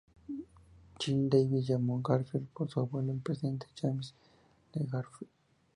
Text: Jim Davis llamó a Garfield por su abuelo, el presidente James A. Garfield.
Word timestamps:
Jim 0.97 1.27
Davis 1.29 1.67
llamó 1.67 1.99
a 1.99 2.01
Garfield 2.01 2.47
por 2.55 2.67
su 2.67 2.79
abuelo, 2.79 3.11
el 3.11 3.19
presidente 3.19 3.67
James 3.79 4.15
A. 4.73 4.79
Garfield. 4.91 5.29